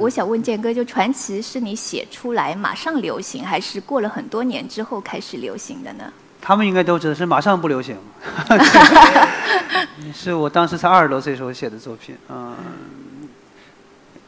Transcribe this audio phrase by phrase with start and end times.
[0.00, 6.10] 我想问建哥，就传奇是你写出来马上流行，还是过了很多年之后开始流行的呢？
[6.40, 7.98] 他们应该都知道是马上不流行，
[10.14, 12.16] 是我当时才二十多岁时候写的作品。
[12.30, 12.56] 嗯，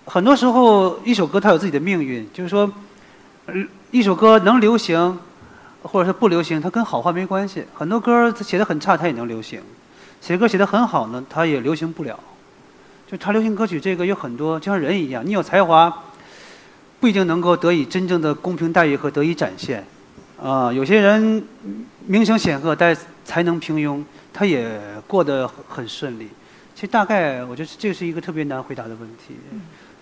[0.05, 2.71] 很多时候一首歌它有自己的命运，就是说，
[3.91, 5.19] 一首歌能流行，
[5.83, 7.65] 或者是不流行，它跟好坏没关系。
[7.73, 9.61] 很多歌它写的很差，它也能流行；
[10.21, 12.21] 写歌写的很好呢，它也流行不了。
[13.13, 15.95] 就唱流行歌曲这个有很多，就像人一样，你有才华，
[16.99, 19.85] 不一定能够得以真正的公平待遇和得以展现。
[20.43, 21.45] 啊，有些人
[22.07, 24.03] 名声显赫，但才能平庸，
[24.33, 26.27] 他也过得很顺利。
[26.75, 29.37] 其实大概，我觉得这是一个特别难回答的问题。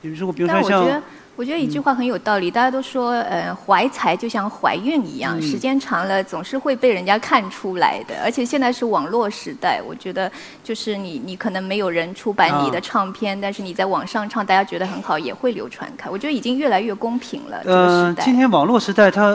[0.03, 1.03] 你如果比如说像。
[1.41, 8.15] 我觉得一句话很有道理，大家都说，呃，怀才就像怀孕一样，时间长了总是会被人家看出来的。
[8.23, 10.31] 而且现在是网络时代，我觉得
[10.63, 16.11] 就是你，你可能没有人出版你的唱片，但是你在网上唱，大家觉得很好，也会流传开。
[16.11, 17.63] 我觉得已经越来越公平了。
[17.65, 19.29] 嗯，今天网络时代，它，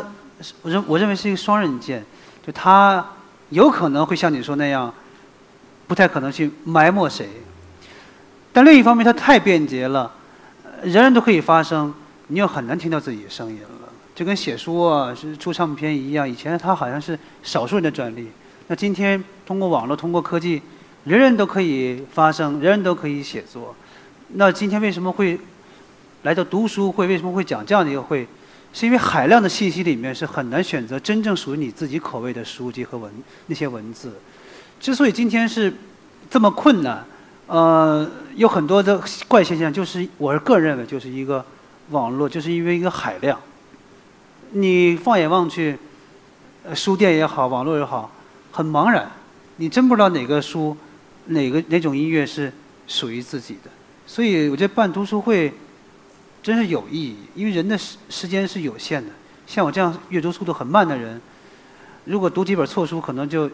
[0.62, 2.06] 我认我认为是一个双刃剑，
[2.46, 3.04] 就它
[3.50, 4.94] 有可能会像你说那样，
[5.88, 7.28] 不太可能去埋没谁，
[8.54, 10.12] 但另一方面，它太便捷了。
[10.86, 11.92] 人人都可以发声，
[12.28, 13.70] 你又很难听到自己的声音了。
[14.14, 18.28] 就跟写书啊、是出唱片一样，以前它好像是少数人的专利。
[18.68, 20.62] 那今天通过网络、通过科技，
[21.06, 23.76] 人人都可以发声，人人都可以写作。
[24.36, 25.40] 那今天为什么会
[26.22, 27.08] 来到读书会？
[27.08, 28.28] 为什么会讲这样的一个会？
[28.72, 33.12] 是因为海量的信息里面是很难选择真正属于你自己口味的书籍和文
[33.48, 34.14] 那些文字。
[34.80, 35.74] 之所以今天是
[36.30, 37.04] 这么困难。
[37.48, 41.46] 呃，有很多的怪现象，就是我是个人认为，就是一个
[41.92, 43.40] 网络，就是因为一个海量。
[44.52, 45.78] 你放眼望去，
[46.64, 48.10] 呃，书店也好，网络也好，
[48.52, 49.12] 很茫然，
[49.58, 50.76] 你真不知道哪个书、
[51.26, 52.52] 哪个哪种音乐是
[52.88, 53.70] 属于自己的。
[54.08, 55.54] 所以我觉得办读书会
[56.42, 59.12] 真是有意义，因为人的时时间是有限的。
[59.46, 61.22] 像我这样阅读速度很慢的人，
[62.06, 63.48] 如果读几本错书，可能就。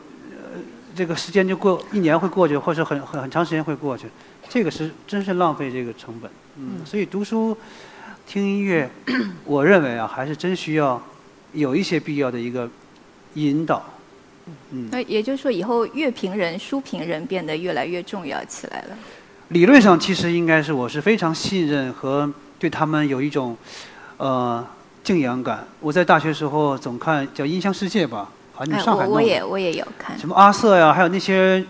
[0.96, 4.08] 这个时间就过一年会过去，或者很很很长时间会过去，
[4.50, 6.30] 这个是真是浪费这个成本。
[6.58, 7.58] 嗯，所以读书、
[8.28, 8.90] 听音乐，
[9.46, 11.02] 我认为啊，还是真需要
[11.54, 12.70] 有一些必要的一个
[13.36, 13.84] 引导。
[14.72, 18.98] 嗯，那也就是说，以后乐评人、书评人变得越来越重要起来了。
[19.50, 23.56] 理论上，其实应该是我是非常信任和对他们有一种
[24.18, 24.66] 呃
[25.04, 25.66] 敬仰感。
[25.80, 28.30] 我在大学时候总看叫《音箱世界》吧。
[28.58, 30.18] 哎，我我也我也有看。
[30.20, 31.66] 什么阿瑟呀，还有那些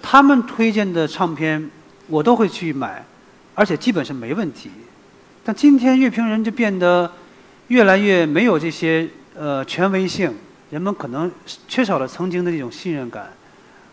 [0.00, 1.70] 他们推荐的唱片，
[2.06, 3.04] 我都会去买，
[3.54, 4.70] 而且基本是没问题。
[5.44, 7.10] 但今天乐评人就变得
[7.68, 10.34] 越来越没有这些呃权威性，
[10.70, 11.30] 人们可能
[11.68, 13.30] 缺少了曾经的那种信任感。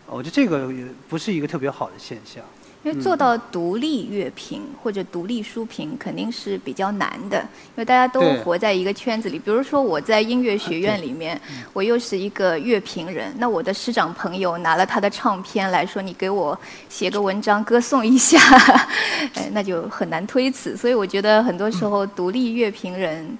[0.06, 2.42] 我觉得这个也不是一个特别好的现象。
[2.82, 9.38] 因为做到独立乐评或者独立书评肯定是比较难的，因为大家都活在一个圈子里。
[9.38, 11.38] 比如说我在音乐学院里面，
[11.74, 16.58] 我又是一个乐评人，那我的师长朋友拿了他的唱片来说，你给我
[16.88, 18.38] 写个文章歌颂一下，
[19.36, 20.74] 哎，那就很难推辞。
[20.74, 23.38] 所以我觉得很多时候独立乐评人，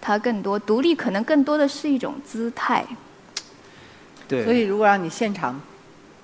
[0.00, 2.84] 他更多独立可能更多的是一种姿态。
[4.26, 4.44] 对。
[4.44, 5.60] 所以如果让你现场。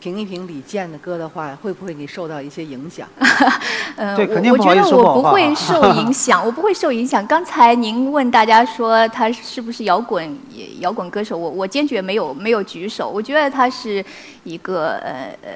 [0.06, 3.08] 评一评李健的歌的话，会不会你受到一些影响？
[3.96, 7.26] 呃，我我觉得我不会受影响， 我不会受影响。
[7.26, 10.38] 刚才您问大家说他是不是摇滚
[10.78, 13.10] 摇滚歌手，我我坚决没有没有举手。
[13.10, 14.04] 我觉得他是
[14.44, 15.50] 一个呃呃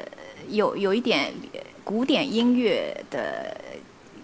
[0.49, 1.33] 有有一点
[1.85, 3.57] 古典音乐的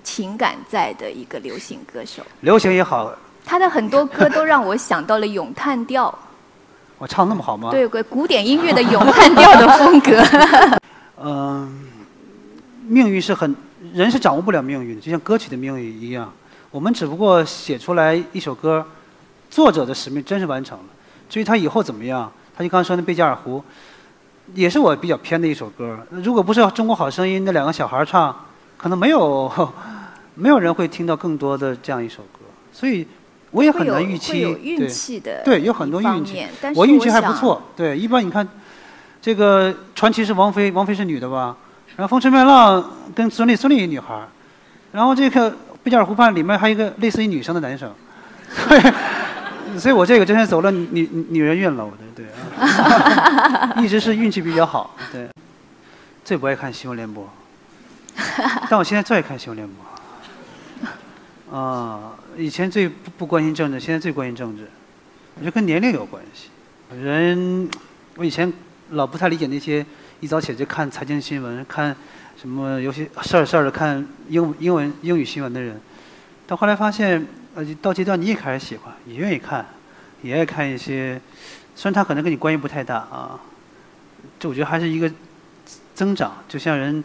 [0.02, 2.20] 情感在的一个流行歌手。
[2.40, 3.14] 流行也好，
[3.44, 6.12] 他的很多歌都让我想到了咏叹调。
[6.98, 7.70] 我唱那么好吗？
[7.70, 10.22] 对，个古典音乐的咏叹调的风格。
[11.22, 11.88] 嗯，
[12.86, 13.54] 命运是很，
[13.92, 16.32] 人是掌握不了命运的，就像歌曲的命运一样。
[16.70, 18.84] 我们只不过写出来一首歌，
[19.50, 20.84] 作者的使命真是完成了。
[21.28, 23.62] 至于他以后怎么样，他就刚才说那贝加尔湖，
[24.54, 25.98] 也是我比较偏的一首歌。
[26.10, 28.34] 如果不是《中国好声音》那两个小孩唱，
[28.78, 29.50] 可能没有
[30.34, 32.40] 没有人会听到更多的这样一首歌。
[32.72, 33.06] 所以。
[33.56, 36.46] 我也很难预期，对对，有很多运气。
[36.74, 37.96] 我运气还不错，对。
[37.96, 38.46] 一般你看，
[39.22, 41.56] 这个传奇是王菲，王菲是女的吧？
[41.96, 44.28] 然后风吹麦浪跟孙俪，孙俪一女孩
[44.92, 45.50] 然后这个
[45.82, 47.90] 贝加尔湖畔里面还有一个类似于女生的男生，
[49.80, 52.26] 所以我这个真是走了女女女人运了，我的对
[52.60, 55.26] 啊， 一直是运气比较好，对。
[56.22, 57.26] 最不爱看新闻联播，
[58.68, 59.85] 但我现在最爱看新闻联播，
[61.50, 62.12] 啊。
[62.36, 64.66] 以前最不不关心政治，现在最关心政治，
[65.36, 66.50] 我觉得跟年龄有关系。
[66.94, 67.68] 人，
[68.16, 68.52] 我以前
[68.90, 69.84] 老不太理解那些
[70.20, 71.96] 一早起来就看财经新闻、看
[72.36, 75.80] 什么有些事儿事儿的看英英文英语新闻的人，
[76.46, 79.66] 但后来发现，呃，到阶段你也开始喜欢，也愿意看，
[80.22, 81.20] 也爱看一些，
[81.74, 83.40] 虽然它可能跟你关系不太大啊，
[84.38, 85.10] 这我觉得还是一个
[85.94, 86.36] 增长。
[86.46, 87.02] 就像人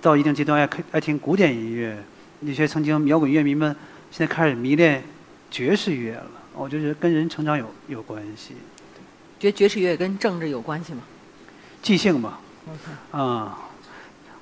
[0.00, 1.98] 到一定阶段爱爱听古典音乐，
[2.40, 3.74] 那些曾经摇滚乐迷们
[4.10, 5.02] 现在开始迷恋
[5.50, 8.54] 爵士乐了，我觉得跟人成长有有关系。
[9.38, 11.00] 觉得爵士乐跟政治有关系吗？
[11.82, 12.40] 即兴吧，
[13.10, 13.58] 啊，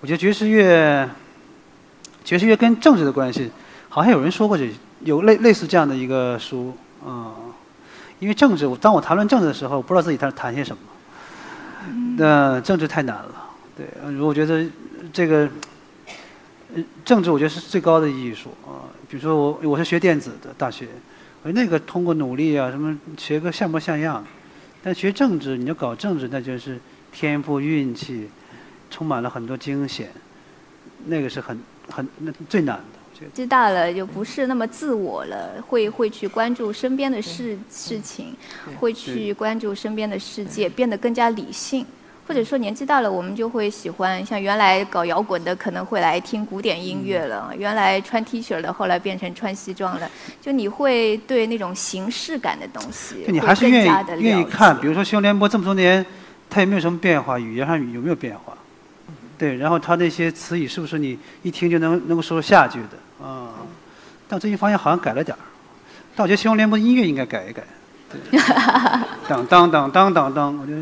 [0.01, 1.09] 我觉得爵士乐，
[2.25, 3.51] 爵士乐跟政治的关系，
[3.89, 4.69] 好像有人说过这
[5.05, 7.35] 有类类似这样的一个书，啊，
[8.19, 10.83] 因为政治，当我谈论政治的时候，我不知道自己在谈些什么，
[12.17, 13.87] 那政治太难了，对，
[14.19, 14.67] 我觉得
[15.13, 15.49] 这个，
[17.05, 20.87] 政治我觉得是最高的艺术啊，比如说我我是学电子的大学，
[21.43, 24.25] 我那个通过努力啊，什么学个像模像样。
[24.81, 26.79] 但学政治，你要搞政治，那就是
[27.11, 28.29] 天赋、运气，
[28.91, 30.09] 充满了很多惊险，
[31.07, 31.59] 那个是很
[31.91, 32.85] 很那最难的。
[33.11, 33.31] 我觉得。
[33.35, 38.37] 知道了，就不是那么自我了，会会去关注身边的事事情，
[38.79, 41.85] 会去关注身边的世界，变得更加理性。
[42.29, 50.07] 或者说年纪大了，我们就会喜欢像原来搞摇滚的，可能会来听古典音乐了；原来穿 T 恤的，后来变成穿西装了。
[50.39, 54.79] 就你会对那种形式感的东西，就你还是愿意愿意看。
[54.79, 56.05] 比如说《新闻联播》这么多年，
[56.51, 57.39] 它有没有什么变化？
[57.39, 58.53] 语言上有没有变化？
[59.39, 63.27] 对，然后它那些词语是不是你一听就能能够说下句的？
[63.27, 63.55] 啊，
[64.29, 65.41] 但最近发现好像改了点儿。
[66.15, 67.63] 但我觉得《新闻联播》音乐应该改一改。
[69.27, 70.79] 当当当当当当，我觉得。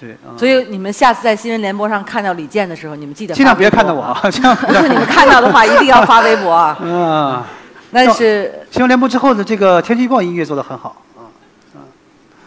[0.00, 4.18] 对，所以你们下次在新闻联播上看到李健的时候，你们记得尽量别看到我啊！
[4.22, 4.40] 不是
[4.88, 6.78] 你们看到的话，一定要发微博啊！
[6.82, 7.42] 嗯，
[7.90, 11.20] 那是新闻联播之后的这个天气预报音乐做的很好啊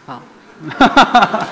[0.08, 0.18] 啊！
[0.18, 0.20] 好，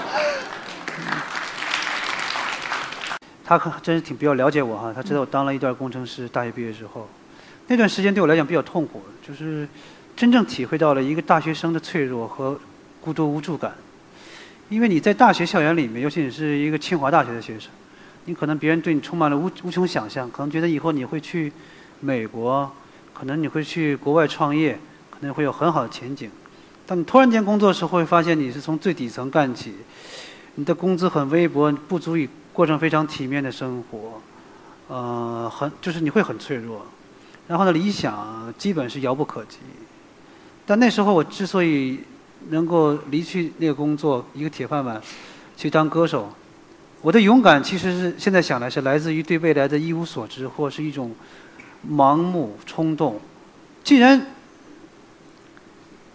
[3.44, 7.08] 他可真是挺比较了解我哈，他知道我当了一段工程师，大学毕业之后，
[7.68, 9.68] 那段时间对我来讲比较痛苦，就是
[10.16, 12.58] 真正体会到了一个大学生的脆弱和
[13.00, 13.72] 孤独无助感。
[14.72, 17.70] 因为你在大学校园里面，尤其你是一个清华大学的学生，
[18.24, 21.52] 你可能别人对你充满了无无穷想象，可能觉得以后你会去
[22.00, 22.72] 美国，
[23.12, 24.78] 可能你会去国外创业，
[25.10, 26.30] 可能会有很好的前景。
[26.86, 29.74] 但你突然间工作的时候，会发现你是从最底层干起，
[30.54, 34.22] 你的工资很微薄，不足以过上非常体面的生活，
[34.88, 36.86] 呃，很就是你会很脆弱。
[37.46, 39.58] 然后呢，理想基本是遥不可及。
[40.64, 42.00] 但那时候我之所以
[42.50, 45.00] 能够离去那个工作，一个铁饭碗，
[45.56, 46.32] 去当歌手，
[47.00, 51.14] 我的勇敢其实是现在想来是来自于对未来的一无所知，或是一种
[51.88, 53.20] 盲目冲动。
[53.82, 54.26] 既然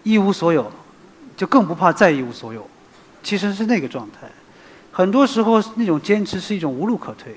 [0.04, 0.72] 一无所有，
[1.36, 2.68] 就更不怕再一无所有。
[3.24, 4.30] 其实是那个状态。
[4.92, 7.36] 很多时候那种坚持是一种无路可退。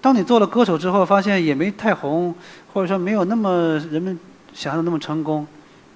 [0.00, 2.34] 当你做了歌手之后，发现也没太红，
[2.72, 4.18] 或者说没有那么人们
[4.54, 5.46] 想象的那么成功。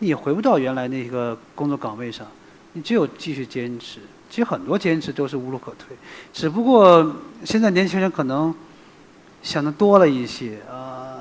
[0.00, 2.26] 你也回不到原来那个工作岗位上，
[2.72, 4.00] 你只有继续坚持。
[4.28, 5.96] 其实很多坚持都是无路可退，
[6.32, 8.54] 只不过现在年轻人可能
[9.42, 11.20] 想的多了一些啊。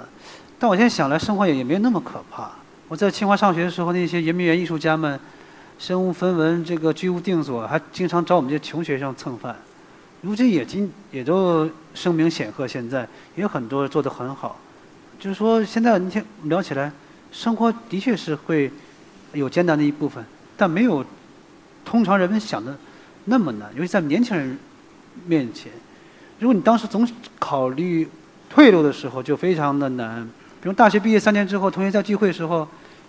[0.60, 2.52] 但我现在想来，生活也也没有那么可怕。
[2.88, 5.20] 我在清华上学的时候，那些圆明园艺术家们，
[5.80, 9.56] 身无分文，这个居无定所，还经常找我们这些穷学生蹭饭。
[10.22, 13.02] 如今也今也都声名显赫，现在
[13.36, 14.60] 也有很多做得很好。
[15.20, 16.92] 就是说，现在你听聊起来。
[17.32, 18.72] 生活的确是会
[19.34, 20.24] 有艰难的一部分，
[20.58, 21.06] 但没有
[21.86, 22.78] 通常人们想的
[23.26, 23.70] 那么难。
[23.76, 24.58] 尤其在年轻人
[25.26, 25.72] 面前，
[26.40, 27.08] 如果你当时总
[27.38, 28.08] 考虑
[28.50, 30.28] 退路的时候，就非常的难。
[30.62, 32.68] 比如大学毕业三年之后，同学在聚会的时候，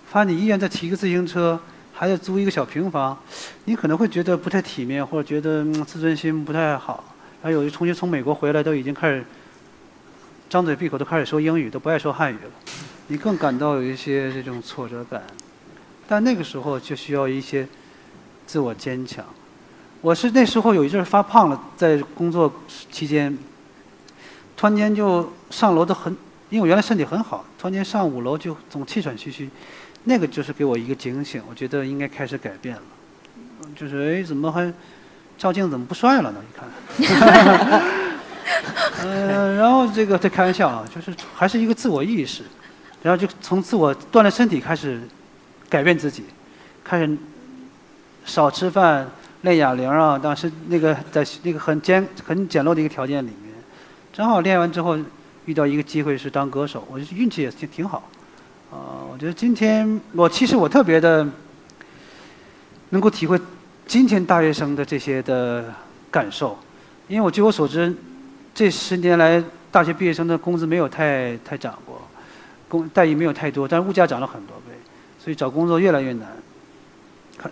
[0.08, 1.58] 发现你依然在骑个自行车，
[1.92, 3.18] 还在租一个小平房，
[3.64, 7.02] 你可能会觉得不太体面，或者觉得自尊心不太好。
[7.42, 9.24] 还有的同学从美国回来，都已经开始
[10.48, 12.50] 张嘴闭口都开始说英语，都不爱说汉语了。
[13.10, 15.20] 你更感到有一些这种挫折感，
[16.06, 17.66] 但那个时候就需要一些
[18.46, 19.24] 自我坚强。
[20.00, 22.52] 我是那时候有一阵发胖了，在工作
[22.92, 23.36] 期间，
[24.56, 26.16] 突然间就上楼的很，
[26.50, 29.50] 因为我原来身体很好，突然间上五楼就总气喘吁吁，
[30.04, 32.82] 那个就是给我一个警醒，我觉得应该开始改变了。
[33.74, 34.72] 就是哎，怎么还
[35.36, 36.40] 照镜子怎么不帅了呢？
[36.96, 37.82] 你看，
[39.02, 42.44] 嗯， 然后这个在开玩笑啊，就是还是一个自我意识。
[43.02, 45.00] 然后就从自我锻炼身体开始，
[45.68, 46.24] 改变自己，
[46.84, 47.16] 开始
[48.24, 49.08] 少吃饭，
[49.42, 50.18] 练哑铃啊。
[50.18, 53.54] 当时那个在那个很简很简陋的一个条件里面，
[54.12, 54.98] 正好练完之后
[55.46, 58.02] 遇到一个机会是当歌手，我觉得运气也挺挺好。
[58.70, 61.26] 啊，我觉得今天我其实我特别的
[62.90, 63.40] 能够体会
[63.86, 65.64] 今天大学生的这些的
[66.10, 66.58] 感受，
[67.08, 67.92] 因为我据我所知，
[68.54, 69.42] 这十年来
[69.72, 72.00] 大学毕业生的工资没有太太涨过。
[72.70, 74.72] 工待遇没有太多，但是物价涨了很多倍，
[75.18, 76.28] 所以找工作越来越难，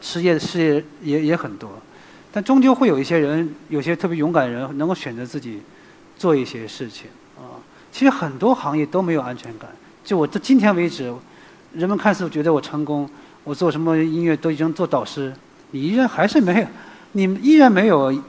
[0.01, 1.71] 失业失业也也很多，
[2.31, 5.61] 但终究会有一些人，有些特别勇敢的人能够选择自己
[6.17, 7.59] 做一些事情啊。
[7.91, 9.69] 其实很多行业都没有安全感，
[10.05, 11.13] 就我到今天为止，
[11.73, 13.11] 人们看似觉得我成功，
[13.43, 15.35] 我做什么音乐都已经做导师，
[15.73, 16.67] 你依然还是没有，
[17.13, 18.23] 你依然没有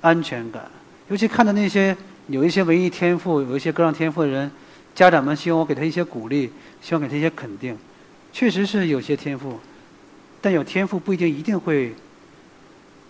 [0.00, 0.70] 安全感，
[1.08, 1.96] 尤其看到那些。
[2.26, 4.48] 有一些文艺天赋、有一些歌唱天赋的人，
[4.94, 7.76] 家长们希望我给他一些鼓励，希望给他一些肯定。
[8.32, 9.58] 确实是有些天赋，
[10.40, 11.94] 但有天赋不一定一定会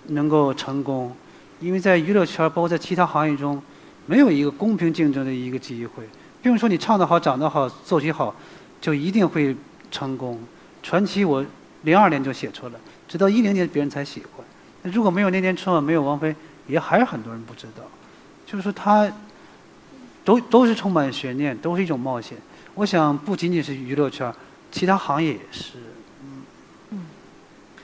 [0.06, 1.14] 能够成功，
[1.60, 3.60] 因为在娱乐圈，包括在其他行业中，
[4.06, 6.04] 没有一个公平竞争的一个机会。
[6.42, 8.34] 并不是说你唱得好、长得好、作曲好，
[8.80, 9.54] 就一定会
[9.90, 10.38] 成功。
[10.82, 11.44] 传奇我
[11.82, 12.74] 零二年就写出来，
[13.06, 14.90] 直到一零年别人才喜欢。
[14.90, 16.34] 如果没有那年春晚，没有王菲，
[16.66, 17.84] 也还是很多人不知道。
[18.46, 19.12] 就是说，他
[20.24, 22.38] 都都是充满悬念，都是一种冒险。
[22.74, 24.32] 我想，不仅仅是娱乐圈，
[24.70, 25.72] 其他行业也是。
[26.22, 26.42] 嗯
[26.90, 27.06] 嗯。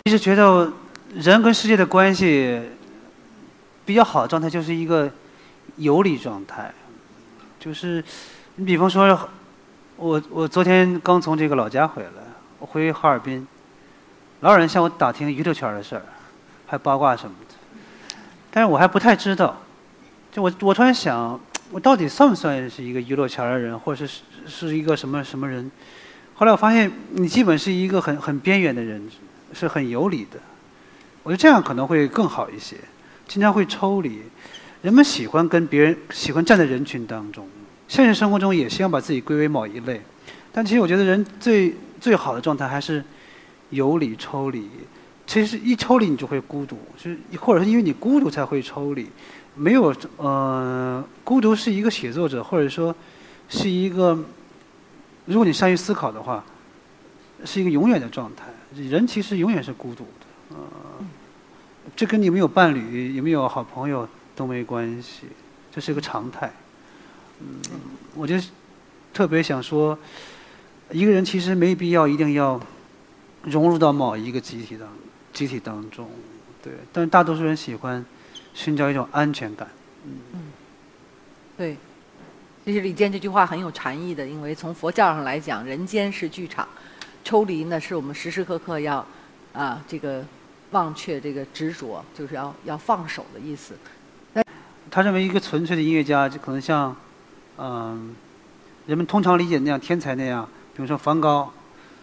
[0.05, 0.73] 一直觉得
[1.15, 2.61] 人跟世界的关系
[3.85, 5.11] 比较好的状态，就是一个
[5.77, 6.73] 游离状态。
[7.59, 8.03] 就是
[8.55, 9.29] 你比方说，
[9.97, 12.23] 我我昨天刚从这个老家回来，
[12.61, 13.47] 我回哈尔滨，
[14.41, 16.03] 老有人向我打听娱乐圈的事儿，
[16.67, 17.55] 还八卦什么的，
[18.51, 19.57] 但是我还不太知道。
[20.31, 25.71] 就我，我突然想，我到底算不算是一个娱乐圈的人，或者是是一个什么什么人？
[26.35, 29.03] 后来我发现，你基本是一个很很边缘的人，
[29.53, 30.39] 是很有理的。
[31.23, 32.77] 我觉得这样可能会更好一些，
[33.27, 34.21] 经常会抽离。
[34.83, 37.49] 人们喜欢跟别人，喜欢站在人群当中。
[37.89, 40.01] 现实生活中也希望把自己归为某一类，
[40.53, 43.03] 但其实我觉得人最最好的状态还是
[43.71, 44.69] 有理、抽离。
[45.27, 49.09] 其实一抽离，你就会孤独，就是或者是因为你孤独才会抽离。
[49.55, 52.95] 没有，呃，孤独是一个写作者，或者说
[53.49, 54.17] 是一个，
[55.25, 56.45] 如果你善于思考的话，
[57.45, 58.45] 是一个永远的状态。
[58.75, 60.59] 人其实永远是孤独的，呃，
[61.97, 65.23] 这跟你没有伴侣、有没有好朋友都没关系，
[65.73, 66.53] 这是一个常态。
[67.41, 67.47] 嗯，
[68.15, 68.37] 我就
[69.15, 69.99] 特别想说，
[70.91, 72.61] 一个人其实没必要一定要
[73.43, 74.97] 融入到某一个集体当中
[75.37, 76.09] 集体当中，
[76.63, 78.05] 对，但是大多数人喜欢。
[78.57, 79.69] 寻找一种安全感。
[80.07, 80.41] 嗯，
[81.59, 81.77] 对，
[82.65, 86.67] 其实李健这句话很有禅意的，因为从佛教上来讲，人间是剧场，
[87.23, 89.07] 抽离呢是我们时时刻刻要
[89.53, 90.25] 啊这个
[90.71, 93.75] 忘却这个执着，就是要要放手的意思。
[94.91, 96.97] 他认为一个纯粹的音乐家就可能像
[97.59, 98.17] 嗯
[98.87, 101.53] 人们通常理解那样天才那样，比如说梵高、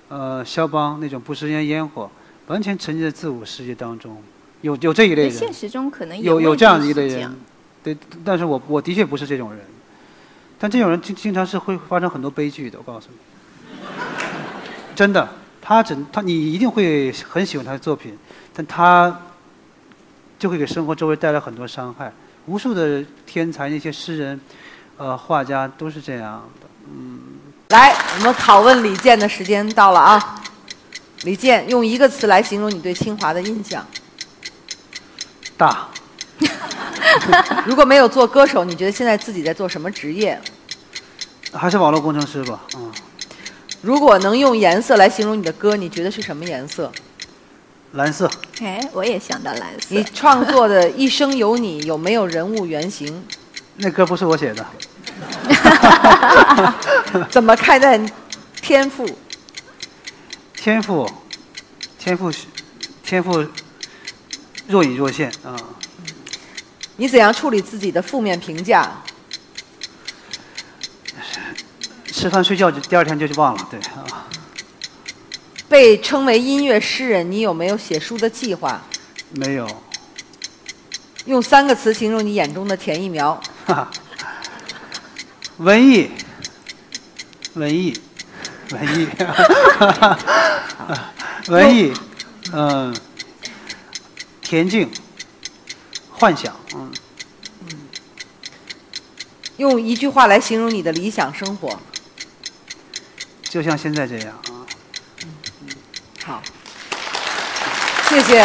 [0.10, 2.12] 呃肖邦那种不食人间烟火，
[2.48, 4.22] 完全沉浸在自我世界当中。
[4.62, 7.36] 有有这一类人，现实中可能有有这样一类人，
[7.84, 9.60] 对，但是我我的确不是这种人，
[10.58, 13.18] 但这种人经经常是会发生很多悲剧的，我告诉你，
[14.96, 15.28] 真的，
[15.62, 18.18] 他只他你一定会很喜欢他的作品，
[18.54, 19.20] 但他
[20.40, 22.12] 就会给生活周围带来很多伤害。
[22.46, 24.40] 无数的天才那些诗人，
[24.96, 27.20] 呃，画家都是这样的，嗯。
[27.70, 30.42] 来，我们拷问李健的时间到了啊！
[31.24, 33.86] 李健，用一个词来形容你对清华的印象。
[35.58, 35.88] 大。
[37.66, 40.40] 如果没有做歌手，你觉得现在自己在做什么职业？
[41.54, 42.92] 还是网络工程师吧，嗯。
[43.82, 46.92] 如果能用颜色来形容你的歌，你觉得是什么颜色？
[47.94, 48.30] 蓝色。
[48.62, 49.88] 哎，我也想到蓝色。
[49.90, 53.24] 你创作的《一生有你》有没有人物原型？
[53.78, 54.66] 那歌不是我写的。
[57.30, 58.00] 怎么看待
[58.62, 59.08] 天赋？
[60.64, 61.06] 天赋，
[62.00, 62.32] 天赋，
[63.04, 63.46] 天赋。
[64.66, 65.58] 若隐若现啊！
[66.96, 68.90] 你怎样处理自己的负面评价？
[72.06, 74.26] 吃饭睡觉就第二天就就忘了，对啊。
[75.68, 78.82] 被称为音乐诗人，你有没有写书的计划？
[79.32, 79.68] 没有。
[81.26, 83.38] 用三个词形容你眼中的田一苗。
[85.58, 86.10] 文艺，
[87.56, 88.00] 文艺，
[88.72, 89.08] 文艺，
[91.48, 91.94] 文艺，
[92.52, 92.96] 嗯。
[94.44, 94.88] 恬静，
[96.12, 96.92] 幻想，嗯，
[97.62, 97.78] 嗯，
[99.58, 101.80] 用一句话来形容你的理想生活，
[103.46, 104.62] 就像现在这样啊，
[105.24, 105.70] 嗯，
[106.24, 106.44] 好，
[108.10, 108.44] 谢谢。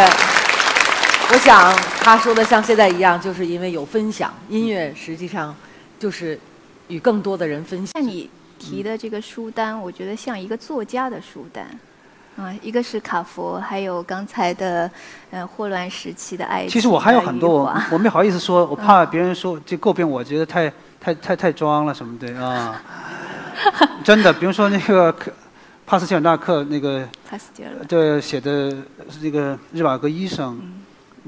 [1.30, 5.54] 我想他说的像现在一样，就是因为有分享，音乐实际上
[5.98, 6.40] 就是
[6.86, 7.92] 与更多的人分享。
[7.92, 11.78] 像你提的这个书单，我觉得像一个作家的书单。
[12.38, 14.88] 啊，一个是卡佛，还有刚才的，
[15.32, 16.70] 呃，霍乱时期的爱情。
[16.70, 22.80] 其实我还有很多，我我没好意思说，我怕别人说就诟病，我觉得太太太太装了什么的啊。
[24.04, 25.12] 真的，比如说那个
[25.84, 28.72] 帕斯切尔纳克那个帕斯捷尔，对写的
[29.20, 30.60] 这个日瓦戈医生，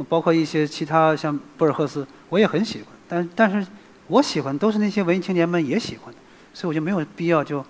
[0.08, 2.86] 包括一些其他像博尔赫斯，我也很喜欢。
[3.08, 3.66] 但但是
[4.06, 6.20] 我喜欢都是那些文艺青年们也喜欢的，
[6.54, 7.64] 所以我就没有必要就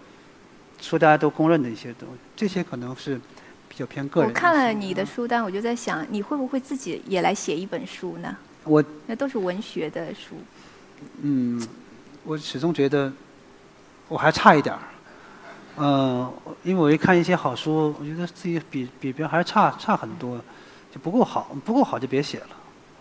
[0.80, 2.14] 说大家都公认的一些东西。
[2.34, 3.20] 这些可能是
[3.68, 4.30] 比较偏个人。
[4.30, 8.37] 我看了你的书单，我就在想，你会不会自己也来写一本书呢？
[8.64, 10.37] 我那都是文学的书。
[11.22, 11.66] 嗯，
[12.25, 13.12] 我始终觉得
[14.08, 14.80] 我还差一点儿。
[15.82, 16.30] 嗯、
[16.62, 20.38] 因为我一看一些好书，我觉得自己比比别人还是差差很多，
[20.92, 22.46] 就不够好，不够好就别写了。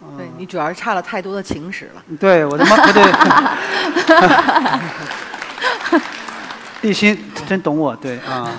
[0.01, 2.01] 嗯对你主要是差了太多的情史了。
[2.17, 3.03] 对，我他妈，不对，
[6.81, 7.17] 立新
[7.48, 8.51] 真懂我，对啊，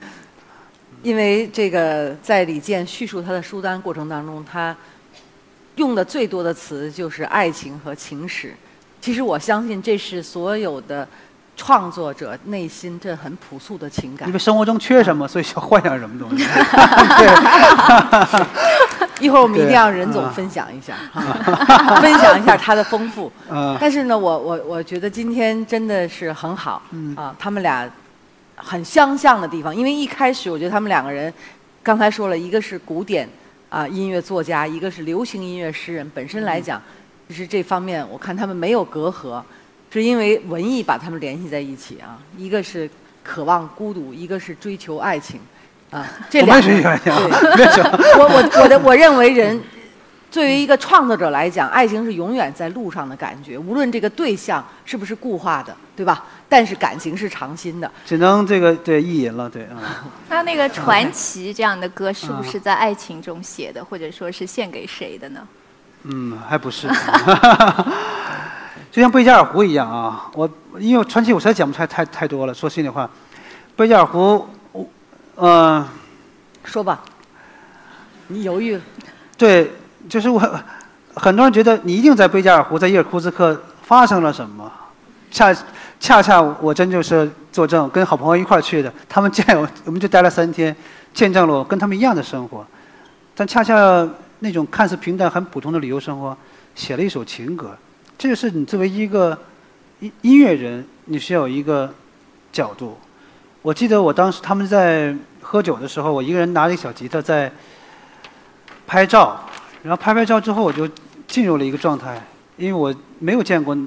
[1.02, 4.76] 因为这个在李健叙述他的书单过程当中，他
[5.76, 8.54] 用的最多的词就是爱情和情史。
[9.00, 11.06] 其实我相信这是所有的
[11.56, 14.38] 创作者内心这很朴素的情感因为。
[14.38, 16.44] 生活中缺什么，所以要幻想什么东西。
[17.18, 17.28] 对，
[19.24, 23.32] 一会儿我们一定对要任总嗯分享一下，哈分享一下他的丰富。
[23.50, 23.74] 嗯。
[23.80, 27.16] 但是呢，我我我觉得今天真的是很好，嗯。
[27.16, 27.90] 啊，他们俩
[28.56, 31.32] 很相像的地方，因为一开始我觉得他们两个人，
[31.82, 33.26] 刚才说了一个是古典
[33.70, 36.80] 啊音乐作家，一个是流行音乐诗人，本身来讲，
[37.26, 39.42] 就是这方面我看他们没有隔阂，
[39.90, 42.90] 是因为文艺把他们联系在一起啊，一个是
[43.22, 45.40] 渴望孤独，一个是追求爱情，
[45.94, 47.66] 啊， 这两个们也是这样对。
[48.18, 49.62] 我我我的我认为人，
[50.30, 56.24] 作为一个创作者来讲，爱情是永远在路上的感觉，无论这个对象是不是固化的，对吧？
[56.48, 57.90] 但是感情是长新的。
[58.04, 60.10] 只能这个对意淫了，对啊。
[60.28, 65.40] 那那个传奇这样的歌，是不嗯是在爱情中写的，或者说是献给谁的呢？
[66.04, 66.86] 嗯，还不是，
[68.92, 70.30] 就像贝加尔湖一样啊。
[70.34, 70.48] 我
[70.78, 73.08] 因为传奇我实在讲不出来太太多了，说心里话，
[73.74, 74.46] 贝加尔湖，
[75.36, 75.84] 我嗯、
[76.64, 77.02] 说吧，
[78.28, 78.82] 你犹豫了，
[79.36, 79.70] 对，
[80.08, 80.40] 就是我，
[81.14, 84.70] 很多人觉得你一定在贝加尔湖，在伊尔库茨克发生了什么，
[85.30, 85.52] 恰
[85.98, 90.74] 恰恰我真就是作证，跟好朋友一块儿去的，他们见我，我们就待了三天，
[91.12, 92.64] 见证了我跟他们一样的生活，
[93.34, 94.08] 但恰恰
[94.38, 96.36] 那种看似平淡、很普通的旅游生活，
[96.76, 97.76] 写了一首情歌，
[98.16, 99.36] 这就是你作为一个
[99.98, 101.92] 音音乐人，你需要有一个
[102.52, 102.96] 角度。
[103.62, 105.14] 我记得我当时他们在
[105.54, 107.48] 喝酒的时候，我一个人拿着小吉他在
[108.88, 109.40] 拍照，
[109.84, 110.90] 然后拍拍照之后，我就
[111.28, 112.20] 进入了一个状态，
[112.56, 113.78] 因为我没有见过，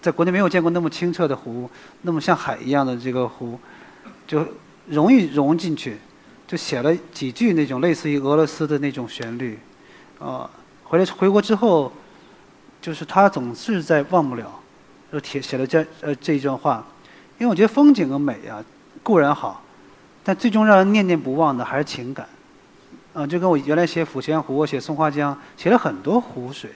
[0.00, 1.68] 在国内没有见过那么清澈的湖，
[2.00, 3.60] 那么像海一样的这个湖，
[4.26, 4.42] 就
[4.86, 5.98] 容易融进去，
[6.46, 9.58] 就写了几句那种类似于俄罗斯的那种旋律，
[10.18, 10.48] 啊、
[10.84, 11.92] 回来回国之后，
[12.80, 14.50] 就是他总是在忘不了，
[15.12, 16.82] 就写写了这呃这一段话，
[17.36, 18.64] 因为我觉得风景和美啊
[19.02, 19.62] 固然好，
[20.26, 22.26] 但最终让人念念不忘的还是情感。
[23.14, 26.70] 啊，就跟我原来写抚仙湖，我写松花江，写了很多湖水。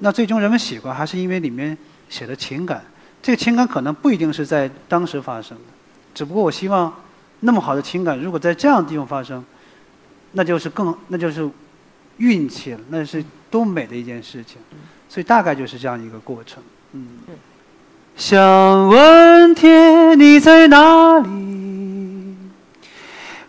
[0.00, 2.84] 那最终人们喜欢，还是因为里面写的情感。
[3.22, 5.64] 这个情感可能不一定是在当时发生的，
[6.12, 6.92] 只不过我希望，
[7.40, 9.42] 那么好的情感，如果在这样的地方发生，
[10.32, 11.48] 那就是更，那就是
[12.16, 14.58] 运气了，那是多美的一件事情。
[15.08, 16.60] 所以大概就是这样一个过程。
[16.92, 17.06] 嗯。
[18.16, 21.45] 想问天，你在哪里？